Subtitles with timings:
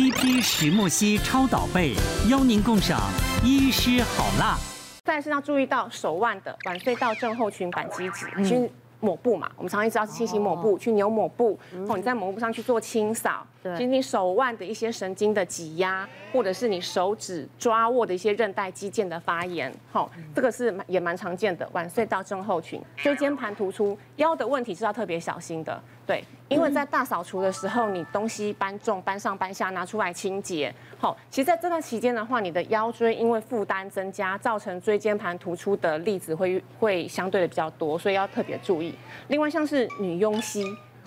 [0.00, 1.92] TP 石墨烯超导被，
[2.30, 2.98] 邀您共赏
[3.44, 4.56] 医师好辣。
[5.04, 13.46] 再是要注意到手腕的腕隧道症候群扳机指，去抹布嘛，我们常常知道是清洗抹布，去扭抹布，哦，你在抹布上去做清扫。
[13.62, 22.80] 对，其实你手腕的一些神经的挤压，或者是你手指抓握的一些韧带肌腱的发炎，好，这个是也蛮常见的腕隧道症候群。
[22.96, 38.92] 椎间盘突出，腰的问题是要特别小心的，对，因为在大扫除的时候，你东西搬重、搬上搬下，拿出来清洁，好，其实在这段期间的话，你的腰椎因为负担增加，造成椎间盘突出的例子会会相对的比较多，所以要特别注意。
[39.28, 40.64] 另外像是女佣膝。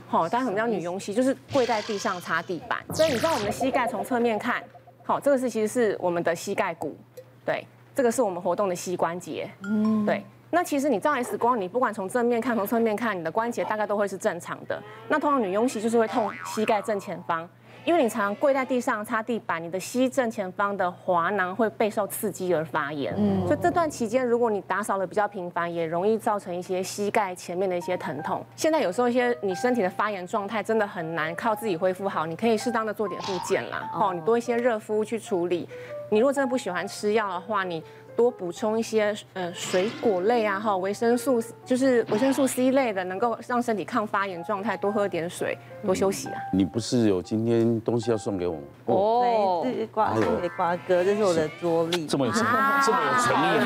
[0.07, 1.13] 好，大家什么叫女佣膝？
[1.13, 2.79] 就是跪在地上擦地板。
[2.93, 4.63] 所以你知道我们的膝盖从侧面看，
[5.03, 6.95] 好，这个是其实是我们的膝盖骨，
[7.43, 10.23] 对，这个是我们活动的膝关节，嗯，对。
[10.53, 14.79] 那其实你照 X 光，你不管从正面看，从侧面看，你的关节大概都会是正常的。
[15.07, 17.49] 那通常女佣膝就是会痛膝盖正前方。
[17.85, 28.41] 因为你常常跪在地上擦地板，你的膝正前方的滑囊会备受刺激而发炎，嗯，所以这段期间如果你打扫的比较频繁，也容易造成一些膝盖前面的一些疼痛。
[28.55, 35.67] 现在有时候一些你身体的发炎状态真的很难靠自己恢复好，你可以适当的做点复健啦，哦，你多一些热敷去处理。
[36.09, 37.83] 你如果真的不喜欢吃药的话，你。
[38.15, 44.77] 多补充一些呃水果类啊，哈，维生素就是维生素 C 类的，能够让身体抗发炎状态。
[44.77, 46.35] 多喝点水，多休息啊。
[46.51, 48.61] 你不是有今天东西要送给我吗？
[48.85, 52.05] 哦，这是瓜送给瓜哥，这是我的桌历。
[52.05, 52.45] 这么有诚，
[52.85, 53.59] 这么有诚意，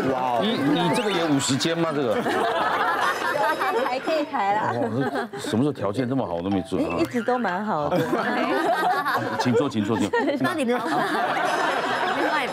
[0.00, 1.90] 你哇，你你这个也五十肩吗？
[1.94, 2.16] 这个？
[3.84, 4.72] 还可以抬啦。
[5.38, 6.78] 什么时候条件这么我都没做？
[6.78, 7.98] 一直都蛮好的。
[9.40, 10.10] 请坐，请坐，请。
[10.38, 10.80] 那你们。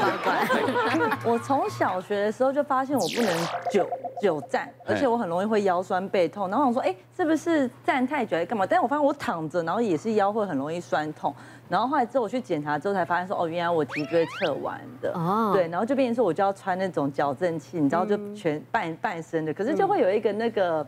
[1.25, 3.34] 我从小学的时候就发现我不能
[3.72, 3.88] 久
[4.22, 6.50] 久站，而且我很容易会腰酸背痛。
[6.50, 8.66] 然后我说，哎，是不是站太久还干嘛？
[8.66, 11.33] 但是我发现我躺着，然后也是腰会很容易酸痛。
[11.67, 15.11] 然后后来之后我去检查之后才发现说，哦，原来我脊椎侧弯的。
[15.14, 15.52] 哦。
[15.53, 20.86] 对，然后就变成说我就要穿那种矫正器，你知道就全半半身的，可是就会有一个那个。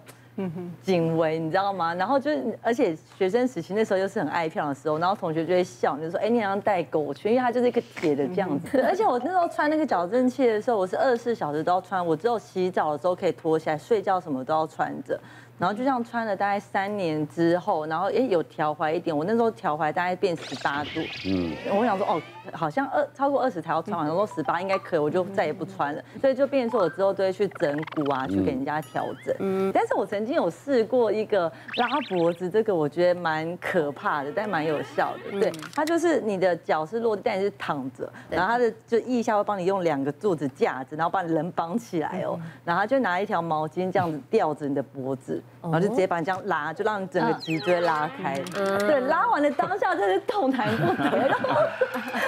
[0.84, 1.94] 颈围你知道吗？
[1.94, 15.20] 然后就是，而且学生时期那时候又是很爱漂亮的时候，然后同学就会笑，就说：“哎，你好像带狗圈，因为它就是一个铁的这样子。”而且我那时候穿那个矫正器的时候，我是二十四小时都要穿，我只有洗澡的时候可以脱下来，睡觉什么都要穿着。
[15.60, 22.22] 然后就这样穿了大概三年之后，然后哎有调踝一点，我那时候调踝大概变十八度，嗯，我想说哦，
[22.54, 45.42] 好像二超过二十才要穿完，然后说十八应该可以，我就再也不穿了，所以就变成说我之后都会去整骨啊，去给人家调整，嗯，但是我曾经有试过一个拉脖子，这个我觉得蛮可怕的，但蛮有效的，对，它就是你的脚是落地，但是躺着，然后它的就腋下会帮你用两个柱子架着，然后把你人绑起来哦，然后他就拿一条毛巾这样子吊着你的脖子。
[45.62, 48.42] 然后就直接把你这样拉，就让你整个脊椎拉开。
[48.56, 51.10] 嗯、对，拉完的当下真是痛弹不得，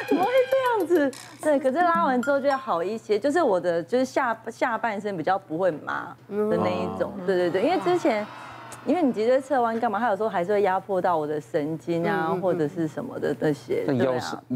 [0.07, 1.11] 怎么会这样子？
[1.41, 7.13] 对，可是拉完之后就要好一些，就是我的就是下下半身比较不会麻的那一种。
[7.25, 8.25] 对对对，因为之前。
[8.85, 9.99] 因为你脊椎侧弯干嘛？
[9.99, 13.83] 他有时候还是会压迫到我的神经啊，或者是什么的那些。
[13.85, 14.13] 那腰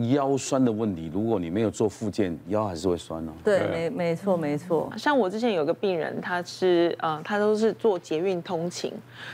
[0.09, 3.31] 腰酸的问题，如果你没有做复健，腰还是会酸哦。
[3.43, 4.91] 对，没没错没错。
[4.97, 8.91] 像我之前有个病人，他是呃，他都是做捷运通勤，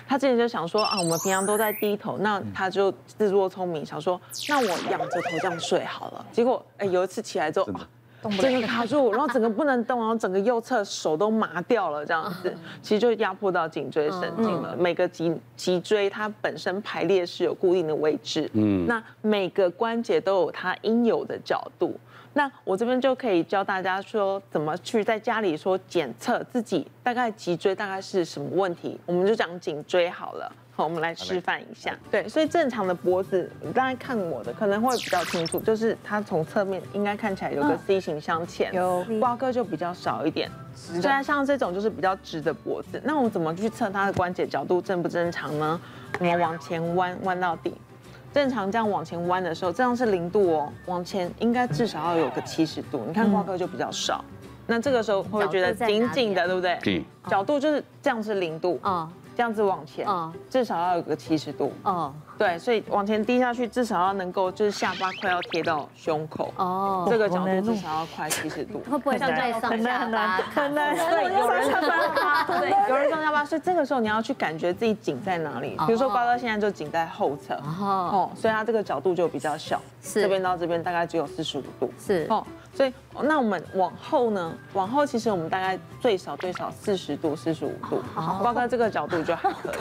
[0.08, 4.20] 他之前就想说啊，我们平常都在低头，那他就自作聪明想说，
[4.50, 6.26] 那我仰着头这样睡好了。
[6.32, 7.68] 结果哎，有一次起来之后。
[8.40, 14.76] 整个卡住，然后整个不能动，然后整个右侧手都麻掉了，这样子，其实就压迫到颈椎神经了。
[14.78, 21.98] 每个脊脊椎它本身排列是有固定的位置，嗯，那每个关节都有它应有的角度。
[22.34, 29.00] 那我这边就可以教大家说，怎么去在家里说检测自己大概脊椎大概是什么问题。
[29.06, 30.52] 我们就讲颈椎好了。
[30.76, 31.94] 好，我们来示范一下。
[32.10, 40.50] 对，所以正常的脖子，你刚才看我的可能会比较清楚，就是它从侧面应该看起来有个 C 型向前，有瓜哥就比较少一点。
[40.74, 45.82] 虽然像这种就是比较直的脖子，那我们怎么去测它的关节角度正不正常呢？
[46.18, 47.74] 我们往前弯，弯到底。
[48.34, 53.04] 正常这样往前弯的时候，这样是零度哦，往前应该至少要有个七十度。
[53.08, 54.24] 你看瓜哥就比较少，
[54.68, 57.04] 那这个时候会觉得紧紧的，对不对？
[57.28, 58.80] 角度就是这样是零度。
[58.84, 59.10] 嗯。
[59.38, 60.06] 这样子往前，
[60.50, 61.72] 至少要有个七十度。
[61.84, 66.54] 哦，对，所以往前低下去，至少要能够就是下巴快要贴到胸口。
[66.56, 68.80] 哦，这个角度至少要快七十度。
[68.90, 70.42] 会不会像在上下巴？
[70.56, 70.96] 可能。
[70.96, 72.44] 对，有人上下巴。
[72.62, 73.44] 对，有人上下巴。
[73.44, 75.76] 所以这个时候你要去感觉自己颈在哪里。
[75.86, 77.56] 比如说瓜哥现在就颈在后侧。
[77.56, 78.32] 哦。
[78.36, 79.82] 所以他这个角度就比较小。
[80.02, 80.22] 是。
[80.22, 81.94] 这边到这边大概只有四十五度。
[82.00, 82.26] 是。
[82.30, 82.42] 哦。
[82.74, 82.94] 所以，
[83.24, 84.54] 那我们往后呢？
[84.72, 89.78] 往后其实我们大概最少最少四十度、四十五度，包括这个角度就还可以。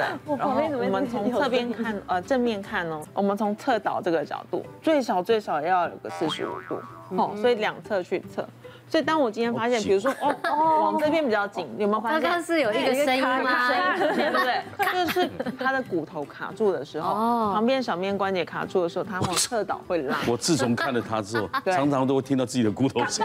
[0.00, 6.80] 对， 然后我们从侧边看，呃，正面看哦，我们从侧倒这个角度，最少最少要有个四十五度，
[7.16, 8.46] 哦，所以两侧去测。
[8.88, 12.20] 所以当我今天发现，比如说哦哦，往这边比较紧，有没有发现？
[12.20, 13.96] 刚刚是有一个声音吗？
[13.96, 15.04] 对不对？
[15.06, 20.16] 就是他的骨头卡住的时候，旁边小面关节卡住的时候，他往侧倒会拉。
[20.26, 23.24] 我自从看了他之后， 常常都会听到自己的骨头声，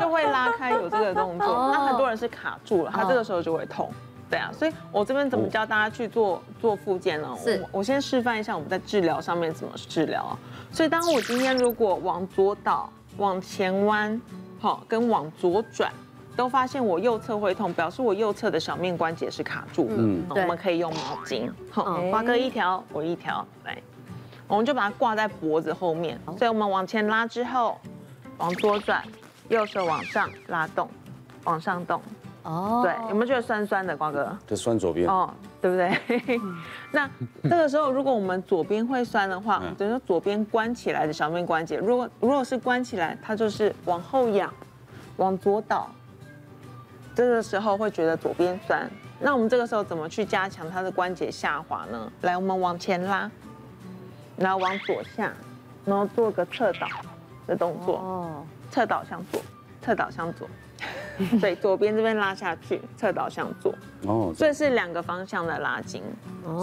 [0.00, 1.70] 就会拉开有这个动作。
[1.72, 3.88] 那很多人是卡住了，他这个时候就会痛。
[4.30, 7.34] 对啊，所以我这边怎么教大家去做做复健呢？
[7.42, 10.38] 是，我先示范一下我们在治疗上面怎么治疗啊。
[10.70, 14.20] 所以当我今天如果往左倒，往前弯。
[14.60, 15.92] 好，跟往左转，
[16.34, 19.94] 都发现我右侧会痛，表示我右侧的小面关节是卡住的。
[19.96, 23.80] 嗯，我们可以用毛巾，好，瓜哥一条，我一条，来，
[24.48, 26.18] 我们就把它挂在脖子后面。
[26.36, 27.78] 所以我们往前拉之后，
[28.38, 29.00] 往左转，
[29.48, 30.90] 右手往上拉动，
[31.44, 32.02] 往上动。
[32.48, 34.34] 哦，对，有没有觉得酸酸的，瓜哥？
[34.46, 35.06] 就酸左边。
[35.06, 35.28] 哦，
[35.60, 36.40] 对不对？
[36.90, 37.08] 那
[37.42, 44.50] 这个时候，如果我们左边会酸的话，等于说左边关起来的小面关节，如果如果是关起来，它就是往后仰，
[45.18, 45.90] 往左倒。
[47.14, 48.88] 这个时候会觉得左边酸。
[49.20, 52.10] 那我们这个时候怎么去加强它的关节下滑呢？
[52.22, 53.30] 来，我们往前拉，
[54.38, 55.30] 然后往左下，
[55.84, 56.86] 然后做个侧倒
[57.46, 57.98] 的动作。
[57.98, 59.42] 哦，侧倒向左，
[59.82, 60.48] 侧倒向左。
[61.40, 63.74] 对，左边这边拉下去，侧倒向左。
[64.06, 66.02] 哦，所以是两个方向的拉筋。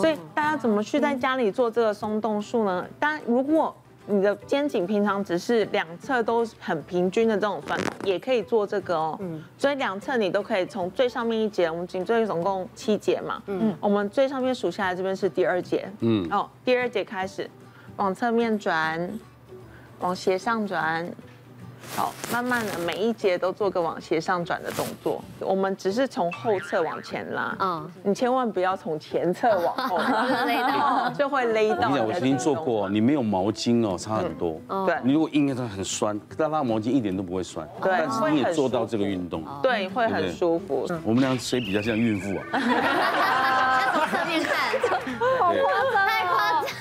[0.01, 2.85] 所以大家怎么去在家里做这个松动术呢？
[2.99, 3.75] 当然，如果
[4.07, 9.17] 你的肩颈平常只是两侧都很平均的这种分，也可以做这个哦。
[9.19, 9.43] 嗯。
[9.57, 13.41] 所以两侧你都可以从最上面一节，我们颈椎总共七节嘛。
[13.47, 13.75] 嗯。
[13.79, 15.91] 我们最上面数下来，这边是第二节。
[16.01, 16.27] 嗯。
[16.31, 17.49] 哦，第二节开始，
[17.97, 19.19] 往侧面转，
[19.99, 21.07] 往斜上转。
[21.95, 25.23] 好，慢慢的每一节都做个往斜上转的动作。
[25.39, 31.89] 我们只是从后侧往前拉，嗯，你千万不要从前侧往后拉， 就会勒到。
[31.89, 34.59] 你讲，我曾经做过，你没有毛巾哦，差很多。
[34.85, 37.67] 对，你如果硬它很酸，但拉毛巾一点都不会酸。
[37.81, 40.85] 对，但是你也做到这个运动，对，会很舒服。
[41.03, 42.59] 我们俩谁比较像孕妇啊？
[43.93, 44.53] 从侧面看。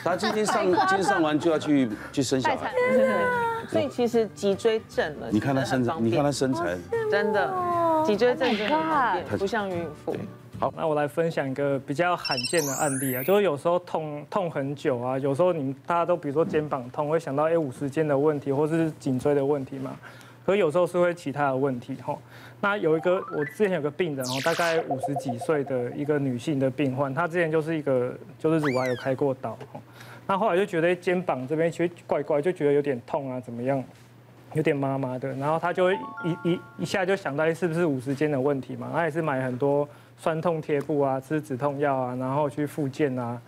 [0.04, 2.70] 他今天上，今天上完就要去去生小孩。
[3.66, 6.76] 所以其实脊椎正了，你看他身材，你看他身材，
[7.10, 7.50] 真的
[8.04, 10.14] 脊椎正真的很方便，不像孕妇。
[10.60, 19.90] 好，那我来分享一个比较罕见的案例啊，就是有时候痛痛很久啊，有时候你们大家都比如说肩膀痛，会想到哎五十肩的问题，或是颈椎的问题嘛。
[20.44, 22.16] 可有时候是会其他的问题哈。
[22.60, 29.80] 那有一个我之前有个病人哦，大概五十几岁的一个女性的病患，她之前就是一个就是乳癌有开过刀哈。
[30.26, 33.84] 那后来就觉得肩膀这边其实怪怪，就觉得有点痛啊，怎么样，
[34.54, 35.30] 有点麻麻的。
[35.34, 35.98] 然后他就一
[36.44, 38.90] 一一下就想到，哎，是不是五十肩的问题嘛？
[38.92, 39.86] 他也是买很多
[40.16, 43.38] 酸痛贴布啊，吃止痛药啊，然后去复健啊，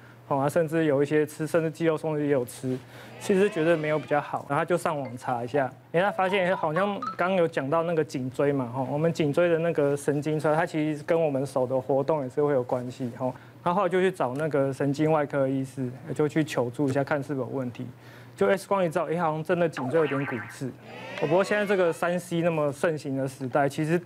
[0.49, 2.79] 甚至有一些吃，甚至肌肉松弛也有吃。
[3.19, 13.33] 其实觉得没有比较好，然后他就上网查一下，哎，他发现好像刚刚有讲到那个颈椎嘛，哈，我们颈椎的那个神经丛，它其实跟我们手的活动也是会有关系，哈。
[13.65, 17.87] 然后来就去找那个神经外科医师，就去求助一下，看是否有问题。
[18.37, 20.71] 就 X 光一照，哎，好像真的颈椎有点骨刺。
[21.19, 23.99] 不过现在这个三 C 那么盛行的时代，其实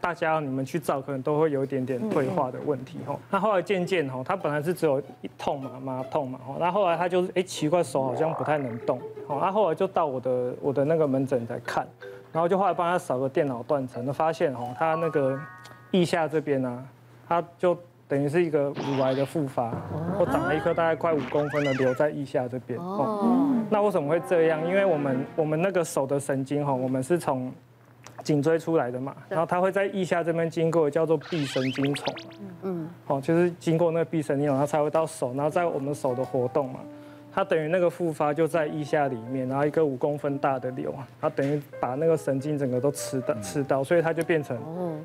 [0.00, 2.98] 大家你们去照，可能都会有一点点退化的问题。
[3.06, 6.40] 哈，那后来渐渐哈，他本来是只有一痛嘛，麻痛嘛。
[6.46, 8.98] 吼，那后来他就是，哎，奇怪，手好像不太能动。
[9.26, 11.86] 哦，那后来就到我的我的那个门诊来看，
[12.32, 15.38] 然后就后来帮他扫个电脑断层，就发现哦，他那个
[15.90, 16.86] 腋下这边呢，
[17.28, 17.76] 他就。
[18.10, 19.70] 等于是一个乳癌的复发，
[20.18, 22.76] 我长了一颗大概快五公分的瘤在腋下这边。
[22.76, 24.66] 哦，那为什么会这样？
[24.66, 27.52] 因为我们我们那个手的神经哈，我们是从
[28.22, 32.14] 颈椎出来的嘛，然后它会在腋下这边经过叫做臂神经丛。
[32.40, 36.80] 嗯嗯，好，就是经过那个臂神经丛，它才会到手，然后在我们手的活动嘛。
[37.32, 44.58] 它等于那个复发就在腋下里面，然后一个五公分大的瘤，它等于把那个神经整个都吃到吃到，所以它就变成，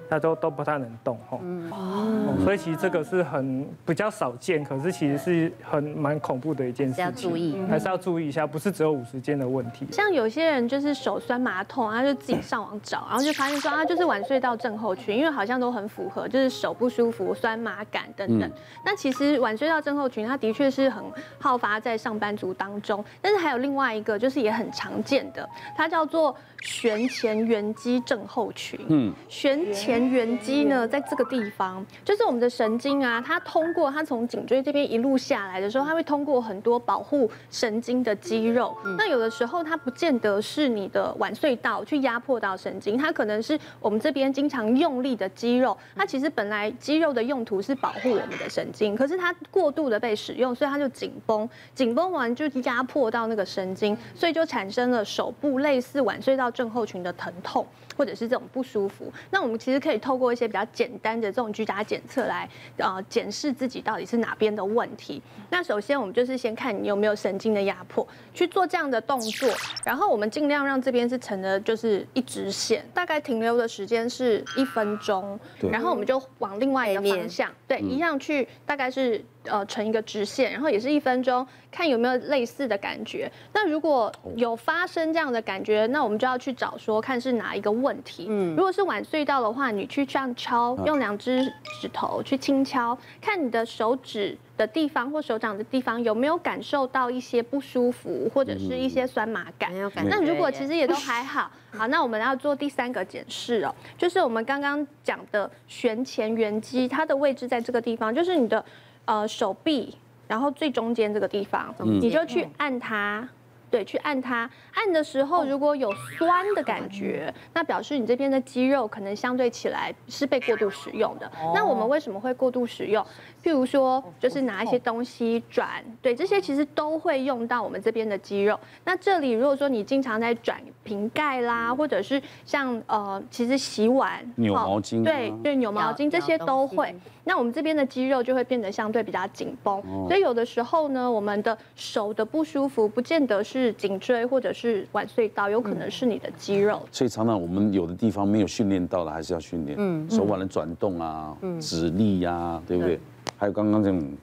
[0.09, 1.39] 它都都不太能动哈。
[1.71, 9.85] 哦，所以其实这个是很比较少见，可是其实是很蛮恐怖的一件事情，要注意，还是要注意一下，不是只有五十肩的问题。
[9.91, 18.51] 像有些人就是手酸麻痛，他就自己上网找，然后就发现说啊就是晚睡到症候群，因为好像都很符合，就是手不舒服、酸麻感等等。
[18.83, 21.03] 那其实晚睡到症候群，它的确是很
[21.37, 22.14] 好发在上。
[22.17, 23.03] 班族当中。
[23.21, 28.79] 但是还有另外一个，就是也很常见的，它叫做旋前缘肌症候群。
[28.89, 38.75] 嗯，旋前缘肌呢，在这个地方，就是我们的神经啊，它通过它从颈椎这边一路下来的时候，它会通过很多保护神经的肌肉。
[38.97, 45.77] 那有的时候它不见得是你的腕隧道去压迫到神经，它可能是我们这边经常用力的肌肉。
[45.95, 57.67] 它其实本来肌肉的用途是保护我们的神经，可是它过度的被使用，所以它就紧绷，紧绷完就压迫到那个神经，所以就产生了手部类似腕隧道症候群的疼痛。
[57.95, 65.21] 或者是这种不舒服，那我们其实可以透过一些比较简单的这种居家检测来，呃，检视自己到底是哪边的问题。
[65.49, 69.49] 那首先我们就是先看你有没有神经的压迫，去做这样的动作，
[69.83, 75.39] 然后我们尽量让这边是成的就是一直线，大概停留的时间是一分钟，
[75.71, 79.23] 然后我们就往另外一个方向，对，一样去大概是。
[79.47, 83.31] 呃，成一个直线，然后也是一分钟，看有没有类似的感觉。
[83.53, 88.27] 那如果有发生这样的感觉，那我们就要去找说，看是哪一个问题。
[88.29, 91.43] 嗯，如果是晚隧道的话，你去这样敲，用两只
[91.81, 99.71] 指头去轻敲，看你的手指的地方或手掌的地方有没有感受到一些不舒服，或者是一些酸麻感。
[99.71, 100.09] 没有感觉。
[100.09, 108.63] 那如果其实也都还好， 好，那我们要做第三个检视哦，就是我们刚刚讲的旋前缘肌，它的位置在这个地方，就是你的。
[109.07, 109.95] 呃，手臂，
[110.27, 113.29] 然后最中间这个地方，嗯、你就去按它。
[113.69, 121.29] 对，去按它，按的时候如果有酸的感觉，那表示你这边的肌肉可能相对起来是被过度使用的。
[121.53, 123.05] 那我们为什么会过度使用？
[123.43, 128.59] 譬如说，就是拿一些东西转，对，这些其实都会用到我们这边的肌肉。
[128.83, 136.95] 那这里如果说你经常在转瓶盖啦，或者是像呃，其实洗碗、扭毛巾，对对，扭毛巾这些都会。
[137.25, 143.55] 那我们这边的肌肉就会变得相对比较紧绷，所以有的时候呢，我们的手的不舒服不见得是。
[143.55, 146.85] 是颈椎或者是腕隧道，有可能是你的肌肉。
[146.91, 149.77] 所以常常我们有的地方没有训练到的，还是要训练。
[149.79, 152.99] 嗯，手腕的转动啊，指力呀，对不对？
[153.37, 154.17] 还有刚刚这种，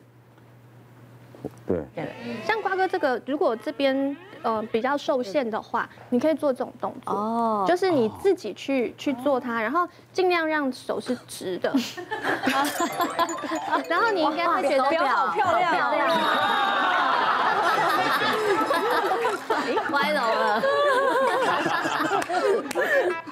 [1.67, 1.81] 对。
[2.45, 7.15] 像瓜哥这个，如果这边呃比较受限的话，你可以做这种动作。
[7.15, 7.65] 哦。
[7.67, 11.73] 就是你自己去去做它，然后尽量让手是直的。
[13.89, 15.93] 然后你应该会觉得好漂亮。
[19.91, 20.52] 歪楼了，